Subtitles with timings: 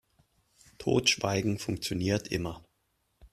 [0.79, 2.63] Totschweigen funktioniert immer.